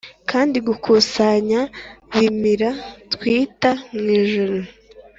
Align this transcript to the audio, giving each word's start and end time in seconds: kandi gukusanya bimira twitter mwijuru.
kandi 0.29 0.57
gukusanya 0.67 1.61
bimira 2.13 2.69
twitter 3.13 3.75
mwijuru. 3.99 4.57